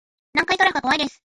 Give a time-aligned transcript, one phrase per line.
[0.33, 1.19] 南海トラフが怖いです